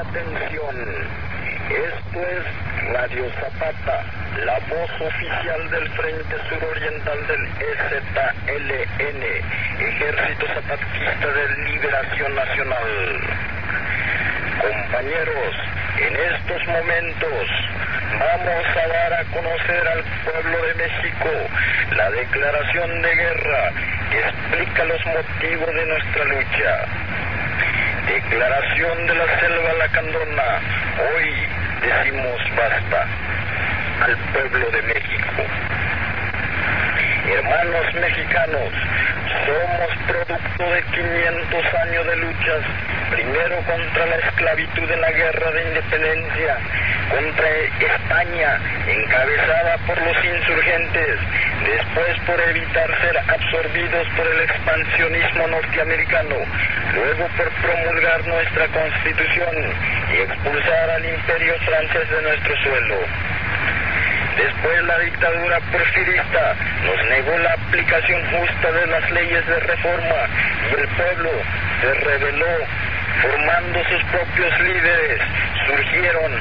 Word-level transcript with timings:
atención. 0.00 0.76
Esto 1.68 2.20
es 2.20 2.92
Radio 2.92 3.30
Zapata, 3.38 4.04
la 4.44 4.58
voz 4.68 4.90
oficial 5.00 5.70
del 5.70 5.88
Frente 5.90 6.36
Suroriental 6.48 7.26
del 7.26 7.46
EZLN, 7.70 9.22
Ejército 9.78 10.46
Zapatista 10.54 11.26
de 11.28 11.70
Liberación 11.70 12.34
Nacional. 12.34 13.20
Compañeros, 14.60 15.54
en 15.98 16.16
estos 16.16 16.66
momentos 16.66 17.50
vamos 18.18 18.64
a 18.76 18.88
dar 18.88 19.12
a 19.14 19.24
conocer 19.24 19.88
al 19.88 20.04
pueblo 20.24 20.66
de 20.66 20.74
México 20.74 21.30
la 21.96 22.10
declaración 22.10 23.02
de 23.02 23.14
guerra 23.14 23.72
que 24.10 24.18
explica 24.18 24.84
los 24.84 25.06
motivos 25.06 25.74
de 25.74 25.86
nuestra 25.86 26.24
lucha. 26.24 26.99
Declaración 28.10 29.06
de 29.06 29.14
la 29.14 29.38
selva 29.38 29.72
lacandona. 29.78 30.42
Hoy 31.14 31.30
decimos 31.80 32.40
basta 32.56 33.06
al 34.04 34.16
pueblo 34.32 34.68
de 34.72 34.82
México. 34.82 35.42
Hermanos 37.28 37.94
mexicanos, 37.94 38.72
somos 39.46 39.96
producto 40.08 40.70
de 40.72 40.82
500 40.82 41.74
años 41.86 42.06
de 42.08 42.16
luchas, 42.16 42.62
primero 43.12 43.56
contra 43.62 44.06
la 44.06 44.16
esclavitud 44.16 44.90
en 44.90 45.00
la 45.00 45.10
guerra 45.12 45.50
de 45.52 45.62
independencia, 45.68 46.56
contra 47.10 47.48
España, 47.48 48.58
encabezada 48.86 49.76
por 49.86 50.00
los 50.00 50.24
insurgentes, 50.24 51.18
después 51.66 52.18
por 52.26 52.40
evitar 52.40 52.88
ser 53.00 53.18
absorbidos 53.18 54.08
por 54.16 54.26
el 54.26 54.40
expansionismo 54.40 55.48
norteamericano, 55.48 56.36
luego 56.94 57.26
por 57.36 57.50
promulgar 57.50 58.26
nuestra 58.26 58.66
constitución 58.68 59.56
y 60.12 60.16
expulsar 60.22 60.90
al 60.90 61.04
imperio 61.04 61.54
francés 61.66 62.10
de 62.10 62.22
nuestro 62.22 62.56
suelo. 62.62 62.96
Después 64.36 64.82
la 64.84 64.98
dictadura 65.00 65.60
porfirista 65.72 66.54
nos 66.84 67.04
negó 67.10 67.38
la 67.38 67.52
aplicación 67.52 68.22
justa 68.30 68.72
de 68.72 68.86
las 68.86 69.10
leyes 69.10 69.46
de 69.46 69.60
reforma 69.60 70.28
y 70.70 70.80
el 70.80 70.88
pueblo 70.88 71.30
se 71.80 71.94
rebeló 71.94 72.46
formando 73.22 73.84
sus 73.84 74.02
propios 74.04 74.60
líderes. 74.60 75.20
Surgieron 75.66 76.32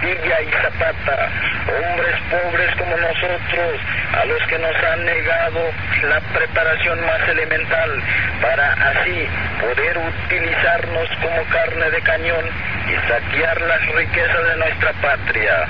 Villa 0.00 0.40
y 0.42 0.50
Zapata, 0.62 1.28
hombres 1.68 2.16
pobres 2.30 2.74
como 2.76 2.96
nosotros, 2.96 3.80
a 4.12 4.24
los 4.24 4.42
que 4.48 4.58
nos 4.58 4.76
han 4.84 5.04
negado 5.04 5.60
la 6.08 6.20
preparación 6.32 7.04
más 7.06 7.28
elemental 7.28 8.02
para 8.40 8.72
así 8.72 9.26
poder 9.60 9.98
utilizarnos 9.98 11.08
como 11.22 11.44
carne 11.50 11.90
de 11.90 12.00
cañón 12.02 12.44
y 12.88 13.08
saquear 13.08 13.60
las 13.60 13.86
riquezas 13.94 14.48
de 14.48 14.56
nuestra 14.56 14.92
patria 15.02 15.66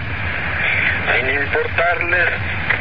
sin 1.15 1.29
importarles 1.29 2.29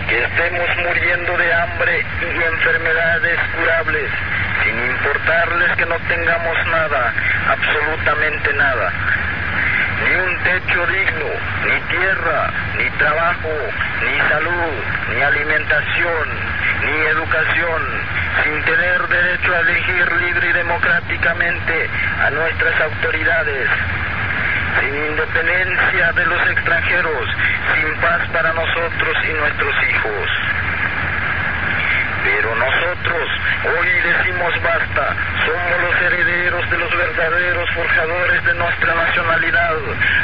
que 0.08 0.24
estemos 0.24 0.70
muriendo 0.78 1.38
de 1.38 1.54
hambre 1.54 2.06
y 2.22 2.44
enfermedades 2.44 3.40
curables, 3.56 4.12
sin 4.64 4.86
importarles 4.92 5.78
que 5.78 5.86
no 5.86 5.96
tengamos 6.08 6.68
nada, 6.68 7.14
absolutamente 7.50 8.54
nada. 8.54 8.92
Ni 10.04 10.16
un 10.16 10.38
techo 10.44 10.88
digno, 10.88 11.30
ni 11.66 11.98
tierra, 11.98 12.52
ni 12.78 12.90
trabajo, 12.92 13.50
ni 14.06 14.20
salud, 14.30 14.74
ni 15.14 15.22
alimentación, 15.22 16.28
ni 16.86 17.06
educación, 17.08 17.82
sin 18.44 18.64
tener 18.64 19.08
derecho 19.08 19.56
a 19.56 19.60
elegir 19.60 20.12
libre 20.14 20.50
y 20.50 20.54
democráticamente 20.54 21.90
a 22.26 22.30
nuestras 22.30 22.82
autoridades 22.82 23.70
sin 24.80 24.96
independencia 24.96 26.12
de 26.14 26.26
los 26.26 26.42
extranjeros, 26.52 27.28
sin 27.76 27.96
paz 28.02 28.22
para 28.32 28.54
nosotros 28.54 29.18
y 29.28 29.34
nuestros 29.34 29.76
hijos. 29.90 30.30
Pero 32.30 32.56
nosotros. 32.56 33.30
Hoy 33.66 33.90
decimos 34.06 34.54
basta, 34.62 35.16
somos 35.46 35.82
los 35.82 36.02
herederos 36.02 36.70
de 36.70 36.78
los 36.78 36.96
verdaderos 36.96 37.70
forjadores 37.72 38.46
de 38.46 38.54
nuestra 38.54 38.94
nacionalidad, 38.94 39.76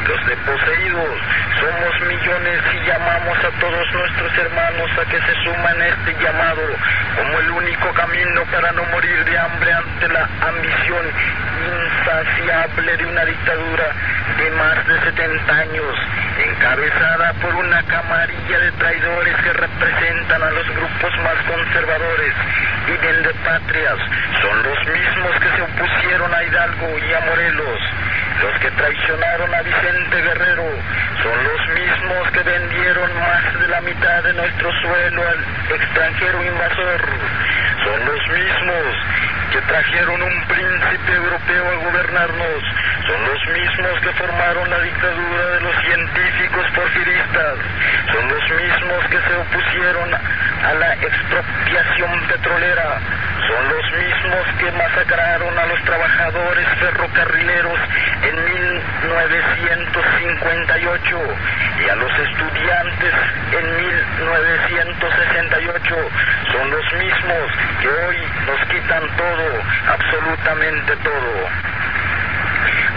los 0.07 0.25
deposeídos, 0.27 1.17
somos 1.59 2.01
millones 2.07 2.61
y 2.73 2.87
llamamos 2.87 3.37
a 3.43 3.49
todos 3.59 3.91
nuestros 3.91 4.37
hermanos 4.37 4.91
a 5.01 5.09
que 5.09 5.19
se 5.19 5.33
suman 5.43 5.81
a 5.81 5.87
este 5.87 6.15
llamado 6.21 6.61
como 7.17 7.39
el 7.39 7.49
único 7.51 7.91
camino 7.93 8.43
para 8.51 8.71
no 8.71 8.83
morir 8.85 9.25
de 9.25 9.37
hambre 9.37 9.73
ante 9.73 10.07
la 10.07 10.29
ambición 10.47 11.05
insaciable 11.65 12.97
de 12.97 13.05
una 13.05 13.25
dictadura 13.25 13.91
de 14.37 14.51
más 14.51 14.87
de 14.87 14.99
70 14.99 15.53
años, 15.53 15.95
encabezada 16.37 17.33
por 17.41 17.55
una 17.55 17.83
camarilla 17.83 18.59
de 18.59 18.71
traidores 18.73 19.35
que 19.37 19.53
representan 19.53 20.43
a 20.43 20.49
los 20.49 20.67
grupos 20.69 21.17
más 21.23 21.35
conservadores 21.47 22.33
y 22.87 23.43
patrias, 23.45 23.97
son 24.41 24.63
los 24.63 24.77
mismos 24.87 25.31
que 25.39 25.49
se 25.55 25.61
opusieron 25.61 26.33
a 26.33 26.43
Hidalgo 26.43 26.99
y 26.99 27.13
a 27.13 27.19
Morelos, 27.21 27.79
los 28.41 28.59
que 28.59 28.71
traicionaron 28.71 29.53
a 29.53 29.61
Vicente 29.61 30.21
Guerrero, 30.21 30.65
son 31.23 31.43
los 31.43 31.69
mismos 31.69 32.31
que 32.31 32.43
vendieron 32.43 33.09
más 33.19 33.59
de 33.59 33.67
la 33.67 33.81
mitad 33.81 34.23
de 34.23 34.33
nuestro 34.33 34.71
suelo 34.81 35.21
al 35.27 35.75
extranjero 35.75 36.43
invasor, 36.43 37.01
son 37.83 38.05
los 38.05 38.27
mismos 38.29 38.95
que 39.51 39.61
trajeron 39.61 40.21
un 40.21 40.47
príncipe 40.47 41.13
europeo 41.13 41.69
a 41.69 41.75
gobernarnos, 41.85 42.63
son 43.07 43.25
los 43.25 43.47
mismos 43.47 43.99
que 44.01 44.11
formaron 44.13 44.69
la 44.69 44.79
dictadura 44.79 45.49
de 45.51 45.61
los 45.61 45.75
científicos 45.83 46.65
porfiristas, 46.75 47.57
son 48.11 48.29
los 48.29 48.49
mismos 48.49 49.05
que 49.09 49.21
se 49.21 49.35
opusieron 49.35 50.13
a 50.13 50.73
la 50.73 50.93
expropiación 50.93 52.27
petrolera, 52.27 52.99
son 53.47 53.69
los 53.69 53.91
mismos 53.93 54.45
que 54.57 54.71
masacraron 54.71 55.59
a 55.59 55.65
los 55.67 55.79
trabajadores 55.83 56.67
ferrocarrileros 56.79 57.79
en 58.23 58.43
1958 58.43 61.21
y 61.79 61.89
a 61.89 61.95
los 61.95 62.11
estudiantes 62.11 63.13
en 63.51 63.77
1968, 63.77 65.95
son 66.51 66.71
los 66.71 66.93
mismos 66.93 67.51
que 67.81 67.87
hoy 67.87 68.17
nos 68.47 68.59
quitan 68.69 69.07
todo, 69.15 69.61
absolutamente 69.93 70.95
todo 71.03 71.74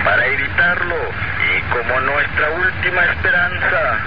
para 0.04 0.26
evitarlo. 0.26 0.96
Y 0.96 1.62
como 1.72 2.00
nuestra 2.00 2.50
última 2.50 3.04
esperanza, 3.04 3.98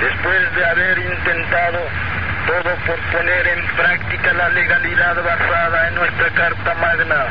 después 0.00 0.54
de 0.54 0.64
haber 0.64 0.98
intentado 0.98 1.78
todo 2.46 2.74
por 2.86 2.98
poner 3.16 3.46
en 3.46 3.66
práctica 3.76 4.32
la 4.32 4.48
legalidad 4.50 5.16
basada 5.22 5.88
en 5.88 5.94
nuestra 5.94 6.28
Carta 6.30 6.74
Magna, 6.74 7.26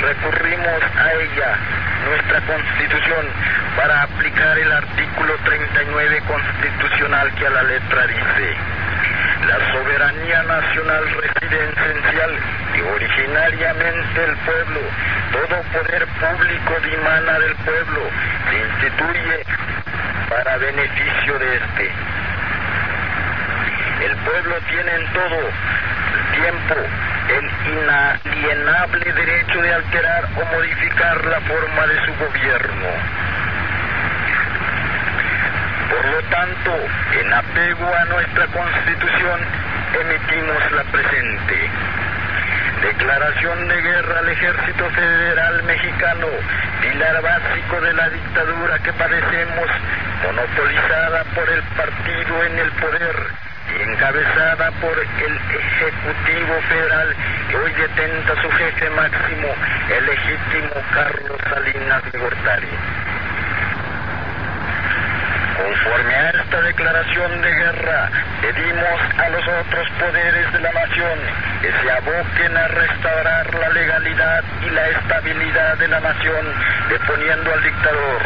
recurrimos 0.00 0.82
a 0.96 1.12
ella, 1.12 1.56
nuestra 2.06 2.40
Constitución, 2.42 3.26
para 3.76 4.02
aplicar 4.02 4.58
el 4.58 4.72
artículo 4.72 5.34
39 5.44 6.22
constitucional 6.26 7.32
que 7.34 7.46
a 7.46 7.50
la 7.50 7.62
letra 7.62 8.06
dice, 8.06 8.56
la 9.46 9.72
soberanía 9.72 10.42
nacional 10.42 11.04
residencial 11.22 12.38
y 12.76 12.80
originariamente 12.80 14.24
el 14.24 14.36
pueblo, 14.36 14.80
todo 15.32 15.62
poder 15.72 16.06
público 16.06 16.74
dimana 16.84 17.38
del 17.38 17.54
pueblo, 17.56 18.00
se 18.50 18.58
instituye 18.58 19.44
para 20.28 20.56
beneficio 20.58 21.38
de 21.38 21.56
este. 21.56 21.90
El 24.04 24.16
pueblo 24.16 24.54
tiene 24.68 24.94
en 24.94 25.12
todo 25.12 25.40
tiempo 26.32 26.74
el 27.28 27.50
inalienable 27.72 29.12
derecho 29.12 29.62
de 29.62 29.74
alterar 29.74 30.28
o 30.36 30.56
modificar 30.56 31.24
la 31.26 31.40
forma 31.40 31.86
de 31.86 32.06
su 32.06 32.14
gobierno. 32.14 32.88
Por 35.90 36.04
lo 36.06 36.22
tanto, 36.30 36.72
en 37.20 37.32
apego 37.32 37.92
a 37.92 38.04
nuestra 38.04 38.46
constitución, 38.46 39.40
emitimos 40.00 40.72
la 40.72 40.84
presente. 40.84 41.70
Declaración 42.82 43.68
de 43.68 43.82
guerra 43.82 44.18
al 44.20 44.28
Ejército 44.28 44.88
Federal 44.90 45.62
Mexicano, 45.64 46.28
pilar 46.80 47.22
básico 47.22 47.80
de 47.80 47.92
la 47.92 48.08
dictadura 48.08 48.78
que 48.78 48.92
padecemos, 48.92 49.66
monopolizada 50.24 51.24
por 51.34 51.50
el 51.50 51.62
partido 51.76 52.44
en 52.44 52.58
el 52.58 52.70
poder 52.72 53.16
y 53.76 53.82
encabezada 53.82 54.70
por 54.80 54.96
el 54.96 55.36
Ejecutivo 55.58 56.60
Federal 56.68 57.16
que 57.50 57.56
hoy 57.56 57.72
detenta 57.72 58.40
su 58.40 58.50
jefe 58.50 58.90
máximo, 58.90 59.48
el 59.90 60.06
legítimo 60.06 60.74
Carlos 60.94 61.38
Salinas 61.50 62.12
de 62.12 62.18
Gortari. 62.18 63.09
Conforme 65.60 66.14
a 66.14 66.30
esta 66.30 66.60
declaración 66.62 67.42
de 67.42 67.50
guerra, 67.50 68.08
pedimos 68.40 69.00
a 69.18 69.28
los 69.28 69.46
otros 69.46 69.88
poderes 69.98 70.52
de 70.54 70.60
la 70.60 70.72
nación 70.72 71.18
que 71.60 71.70
se 71.70 71.90
aboquen 71.90 72.56
a 72.56 72.68
restaurar 72.68 73.54
la 73.54 73.68
legalidad 73.68 74.44
y 74.66 74.70
la 74.70 74.88
estabilidad 74.88 75.76
de 75.76 75.88
la 75.88 76.00
nación, 76.00 76.46
deponiendo 76.88 77.52
al 77.52 77.62
dictador. 77.62 78.22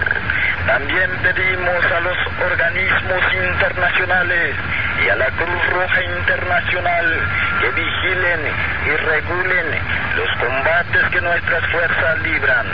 También 0.67 1.11
pedimos 1.23 1.85
a 1.85 2.01
los 2.01 2.17
organismos 2.41 3.23
internacionales 3.35 4.55
y 5.05 5.09
a 5.09 5.17
la 5.17 5.27
Cruz 5.27 5.67
Roja 5.73 6.03
Internacional 6.05 7.21
que 7.61 7.71
vigilen 7.71 8.41
y 8.87 8.97
regulen 8.97 9.67
los 10.17 10.31
combates 10.39 11.03
que 11.11 11.21
nuestras 11.21 11.67
fuerzas 11.67 12.19
libran, 12.23 12.67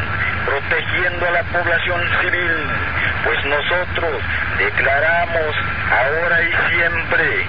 protegiendo 0.45 1.29
a 1.29 1.31
la 1.31 1.43
población 1.45 2.01
civil, 2.21 2.57
pues 3.25 3.45
nosotros 3.45 4.23
declaramos 4.59 5.57
ahora 5.91 6.43
y 6.43 6.53
siempre 6.71 7.47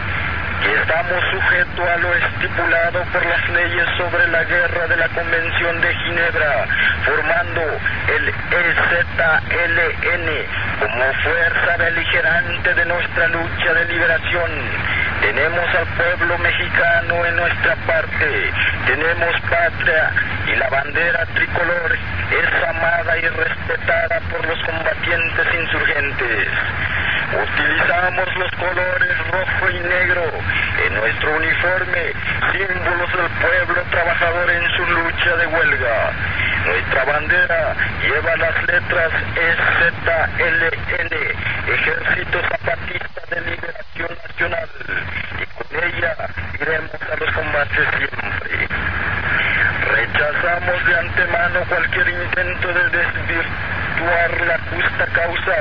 que 0.62 0.73
estamos 0.75 1.23
sujetos 1.31 1.89
a 1.89 1.97
lo 1.97 2.13
estipulado 2.13 3.03
por 3.12 3.25
las 3.25 3.50
leyes 3.50 3.88
sobre 3.97 4.27
la 4.27 4.44
guerra 4.44 4.88
de 4.88 4.95
la 4.95 5.09
Convención 5.09 5.81
de 5.81 5.95
Ginebra, 5.95 6.68
formando 7.03 7.62
el 8.15 8.29
EZLN 8.29 10.27
como 10.79 11.13
fuerza 11.23 11.77
beligerante 11.77 12.74
de 12.75 12.85
nuestra 12.85 13.27
lucha 13.29 13.74
de 13.74 13.85
liberación. 13.85 14.51
Tenemos 15.21 15.75
al 15.75 15.88
pueblo 15.97 16.38
mexicano 16.38 17.25
en 17.25 17.35
nuestra 17.35 17.75
parte, 17.88 18.51
tenemos 18.85 19.41
patria 19.50 20.12
y 20.47 20.56
la 20.57 20.69
bandera 20.69 21.25
tricolor 21.33 21.97
es 22.31 22.69
amada 22.69 23.17
y 23.17 23.21
respetada 23.21 23.61
por 24.29 24.45
los 24.45 24.59
combatientes 24.63 25.47
insurgentes. 25.53 26.47
Utilizamos 27.31 28.27
los 28.35 28.51
colores 28.51 29.18
rojo 29.31 29.69
y 29.69 29.79
negro 29.79 30.23
en 30.85 30.94
nuestro 30.95 31.38
uniforme, 31.38 32.12
símbolos 32.51 33.09
del 33.13 33.29
pueblo 33.39 33.81
trabajador 33.89 34.50
en 34.51 34.69
su 34.75 34.85
lucha 34.88 35.35
de 35.38 35.47
huelga. 35.47 36.12
Nuestra 36.65 37.06
bandera 37.06 37.75
lleva 38.01 38.35
las 38.35 38.63
letras 38.68 39.12
EZLN, 39.35 40.53
Ejército 41.67 42.41
Zapatista 42.50 43.21
de 43.29 43.41
Liberación 43.41 44.17
Nacional, 44.27 44.69
y 45.39 45.45
con 45.56 45.83
ella 45.83 46.15
iremos 46.59 47.01
a 47.09 47.15
los 47.15 47.31
combates 47.33 47.88
siempre. 47.97 48.90
Rechazamos 50.21 50.85
de 50.85 50.95
antemano 51.00 51.65
cualquier 51.68 52.07
intento 52.09 52.68
de 52.68 52.83
desvirtuar 52.89 54.41
la 54.45 54.59
justa 54.69 55.06
causa 55.13 55.57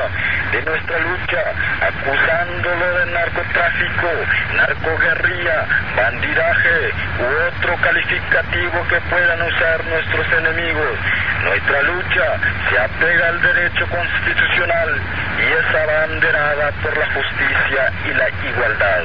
de 0.52 0.62
nuestra 0.62 0.98
lucha, 0.98 1.42
acusándolo 1.80 2.98
de 2.98 3.06
narcotráfico, 3.06 4.08
narcoguerrilla, 4.56 5.64
bandidaje 5.96 6.92
u 7.20 7.48
otro 7.48 7.74
calificativo 7.80 8.86
que 8.88 9.00
puedan 9.08 9.40
usar 9.40 9.82
nuestros 9.86 10.26
enemigos. 10.30 10.98
Nuestra 11.42 11.82
lucha 11.82 12.26
se 12.68 12.78
apega 12.80 13.28
al 13.28 13.40
derecho 13.40 13.86
constitucional 13.88 14.90
y 15.38 15.52
es 15.56 15.74
abanderada 15.74 16.70
por 16.82 16.98
la 16.98 17.06
justicia 17.14 17.92
y 18.04 18.12
la 18.12 18.28
igualdad. 18.46 19.04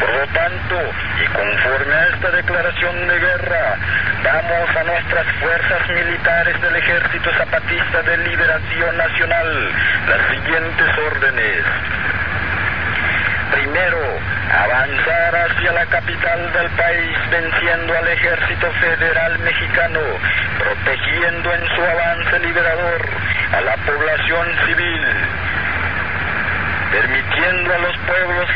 Por 0.00 0.10
lo 0.14 0.26
tanto, 0.28 0.76
y 1.22 1.26
conforme 1.26 1.94
a 1.94 2.06
esta 2.06 2.30
declaración 2.30 3.08
de 3.08 3.18
guerra, 3.18 3.76
damos 4.22 4.76
a 4.76 4.84
nuestras 4.84 5.26
fuerzas 5.40 5.88
militares 5.88 6.60
del 6.60 6.76
Ejército 6.76 7.30
Zapatista 7.36 8.02
de 8.02 8.16
Liberación 8.18 8.96
Nacional 8.96 9.72
las 10.08 10.28
siguientes 10.30 10.98
órdenes. 11.12 11.64
Primero, 13.52 13.98
avanzar 14.50 15.36
hacia 15.36 15.72
la 15.72 15.86
capital 15.86 16.52
del 16.52 16.70
país 16.70 17.18
venciendo 17.30 17.96
al 17.96 18.08
ejército 18.08 18.70
federal 18.72 19.38
mexicano, 19.40 20.00
protegiendo 20.58 21.54
en 21.54 21.66
su 21.74 21.82
avance 21.82 22.38
liberador 22.40 23.08
a 23.52 23.60
la 23.60 23.76
población 23.76 24.48
civil, 24.66 25.06
permitiendo 26.92 27.74
a 27.74 27.78
los 27.78 27.96
pueblos 27.98 28.48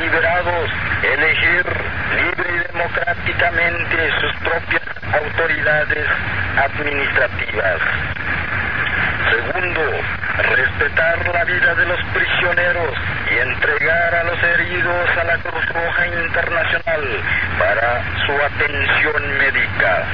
liberados 0.00 0.70
elegir 1.02 1.64
libre 2.16 2.50
y 2.54 2.72
democráticamente 2.72 4.10
sus 4.20 4.36
propias 4.36 4.83
autoridades 5.14 6.06
administrativas. 6.56 7.80
Segundo, 9.30 9.82
respetar 10.42 11.28
la 11.32 11.44
vida 11.44 11.74
de 11.74 11.86
los 11.86 12.00
prisioneros 12.12 12.94
y 13.30 13.38
entregar 13.38 14.14
a 14.14 14.24
los 14.24 14.42
heridos 14.42 15.10
a 15.20 15.24
la 15.24 15.38
Cruz 15.38 15.66
Roja 15.68 16.06
Internacional 16.06 17.02
para 17.58 18.02
su 18.26 18.32
atención 18.32 19.38
médica. 19.38 20.04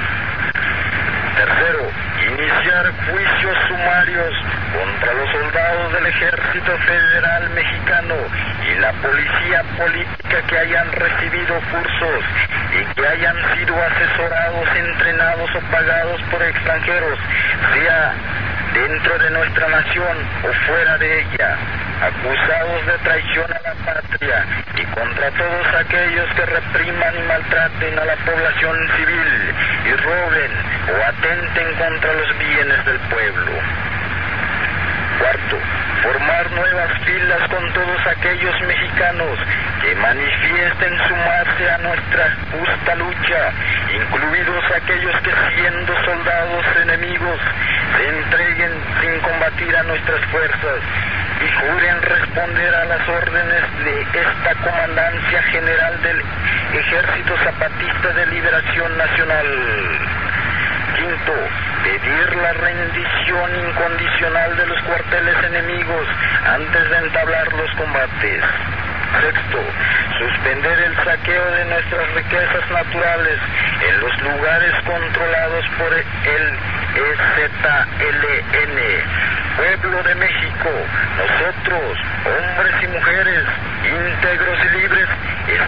Tercero, 1.36 1.90
iniciar 2.28 2.92
juicios 3.10 3.56
sumarios 3.68 4.34
contra 4.76 5.14
los 5.14 5.30
soldados 5.30 5.92
del 5.94 6.06
Ejército 6.06 6.78
Federal 6.78 7.50
Mexicano 7.50 8.14
y 8.68 8.80
la 8.80 8.92
policía 8.92 9.62
política 9.78 10.42
que 10.46 10.58
hayan 10.58 10.92
recibido 10.92 11.60
cursos 11.72 12.24
y 12.72 12.94
que 12.94 13.06
hayan 13.06 13.36
sido 13.56 13.74
asesorados, 13.82 14.68
entrenados 14.76 15.50
o 15.54 15.60
pagados 15.70 16.20
por 16.30 16.42
extranjeros, 16.42 17.18
sea 17.74 18.14
dentro 18.74 19.18
de 19.18 19.30
nuestra 19.30 19.68
nación 19.68 20.16
o 20.44 20.52
fuera 20.66 20.98
de 20.98 21.20
ella, 21.20 21.56
acusados 22.00 22.86
de 22.86 22.98
traición 22.98 23.50
a 23.52 23.60
la 23.68 23.74
patria 23.84 24.46
y 24.76 24.84
contra 24.94 25.30
todos 25.32 25.66
aquellos 25.80 26.32
que 26.34 26.46
repriman 26.46 27.14
y 27.18 27.22
maltraten 27.22 27.98
a 27.98 28.04
la 28.04 28.16
población 28.16 28.76
civil 28.96 29.54
y 29.86 29.92
roben 29.96 30.52
o 30.88 31.04
atenten 31.04 31.74
contra 31.74 32.12
los 32.12 32.38
bienes 32.38 32.84
del 32.86 32.98
pueblo. 33.10 33.52
Cuarto, 35.18 35.58
formar 36.02 36.50
nuevas 36.52 36.98
filas 37.04 37.48
con 37.48 37.72
todos 37.72 38.06
aquellos 38.06 38.60
mexicanos 38.62 39.38
que 39.82 39.94
manifiesten 39.96 40.98
sumarse 41.08 41.70
a 41.70 41.78
nuestra 41.78 42.36
justa 42.52 42.94
lucha, 42.96 43.52
incluidos 43.94 44.64
aquellos 44.76 45.20
que 45.20 45.32
siendo 45.54 46.04
soldados 46.04 46.64
enemigos 46.82 47.40
se 47.96 48.08
entreguen 48.08 48.72
sin 49.00 49.20
combatir 49.20 49.76
a 49.76 49.82
nuestras 49.84 50.24
fuerzas 50.26 50.80
y 51.40 51.50
juren 51.52 52.02
responder 52.02 52.74
a 52.74 52.84
las 52.84 53.08
órdenes 53.08 53.62
de 53.84 54.02
esta 54.02 54.54
Comandancia 54.62 55.42
General 55.44 56.02
del 56.02 56.22
Ejército 56.74 57.36
Zapatista 57.44 58.08
de 58.08 58.26
Liberación 58.26 58.98
Nacional. 58.98 59.46
Quinto, 60.96 61.34
pedir 61.82 62.36
la 62.36 62.52
rendición 62.52 63.56
incondicional 63.56 64.56
de 64.56 64.66
los 64.66 64.82
cuarteles 64.82 65.44
enemigos 65.44 66.06
antes 66.46 66.90
de 66.90 66.96
entablar 66.98 67.52
los 67.52 67.70
combates. 67.76 68.44
Sexto, 69.20 69.58
suspender 70.18 70.78
el 70.78 70.94
saqueo 71.04 71.50
de 71.50 71.64
nuestras 71.64 72.14
riquezas 72.14 72.70
naturales 72.70 73.38
en 73.88 74.00
los 74.00 74.22
lugares 74.22 74.74
controlados 74.84 75.64
por 75.78 75.92
el 75.92 76.58
EZLN. 76.94 78.78
Pueblo 79.56 80.02
de 80.02 80.14
México, 80.14 80.70
nosotros, 81.18 81.98
hombres 82.24 82.74
y 82.82 82.86
mujeres, 82.86 83.44
íntegros 83.84 84.58
y 84.64 84.68
libres, 84.78 85.08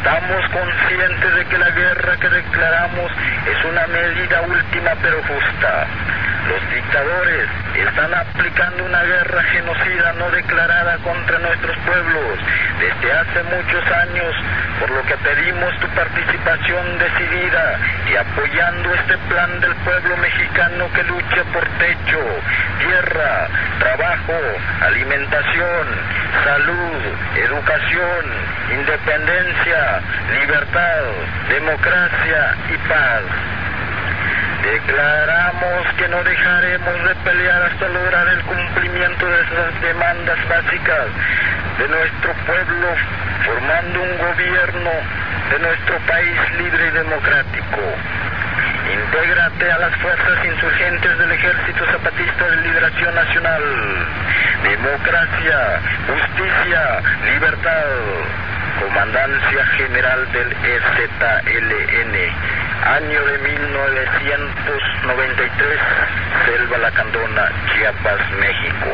estamos 0.02 0.42
conscientes 0.50 1.34
de 1.36 1.44
que 1.44 1.58
la 1.58 1.70
guerra 1.70 2.16
que 2.16 2.28
declaramos 2.28 3.12
es 3.46 3.64
una 3.64 3.86
medida 3.86 4.42
última 4.42 4.90
pero 5.00 5.22
justa. 5.22 5.86
Los 6.48 6.70
dictadores 6.70 7.48
están 7.76 8.12
aplicando 8.14 8.84
una 8.84 9.02
guerra 9.04 9.42
genocida 9.44 10.12
no 10.14 10.30
declarada 10.30 10.98
contra 10.98 11.38
nuestros 11.38 11.76
pueblos 11.78 12.38
desde 12.80 13.12
hace 13.12 13.42
muchos 13.44 13.84
años, 13.92 14.34
por 14.80 14.90
lo 14.90 15.02
que 15.06 15.16
pedimos 15.18 15.78
tu 15.78 15.86
participación 15.88 16.98
decidida 16.98 17.78
y 18.10 18.16
apoyando 18.16 18.94
este 18.94 19.16
plan 19.28 19.60
del 19.60 19.74
pueblo 19.76 20.16
mexicano 20.16 20.90
que 20.92 21.04
lucha 21.04 21.44
por 21.52 21.64
techo, 21.78 22.20
tierra, 22.80 23.48
trabajo, 23.78 24.34
alimentación, 24.82 25.86
salud, 26.44 27.02
educación, 27.36 28.24
independencia, 28.72 30.00
libertad, 30.40 31.02
democracia 31.48 32.56
y 32.68 32.88
paz. 32.88 33.61
Declaramos 34.62 35.86
que 35.98 36.08
no 36.08 36.22
dejaremos 36.22 37.04
de 37.04 37.14
pelear 37.16 37.62
hasta 37.62 37.88
lograr 37.88 38.28
el 38.28 38.42
cumplimiento 38.42 39.26
de 39.26 39.42
esas 39.42 39.82
demandas 39.82 40.38
básicas 40.48 41.06
de 41.78 41.88
nuestro 41.88 42.32
pueblo, 42.46 42.88
formando 43.44 44.02
un 44.02 44.18
gobierno 44.18 44.90
de 45.50 45.58
nuestro 45.58 45.98
país 46.06 46.38
libre 46.58 46.86
y 46.86 46.90
democrático. 46.90 47.80
Intégrate 48.92 49.72
a 49.72 49.78
las 49.78 49.96
fuerzas 49.96 50.44
insurgentes 50.44 51.18
del 51.18 51.32
Ejército 51.32 51.84
Zapatista 51.86 52.48
de 52.48 52.56
Liberación 52.62 53.14
Nacional. 53.14 53.62
Democracia, 54.62 55.80
justicia, 56.06 57.02
libertad. 57.24 57.84
Comandancia 58.80 59.66
General 59.76 60.32
del 60.32 60.52
EZLN 60.52 62.14
año 62.84 63.24
de 63.24 63.38
1993, 63.38 65.78
Selva 66.46 66.78
La 66.78 66.90
Candona, 66.90 67.48
Chiapas, 67.72 68.18
México. 68.40 68.88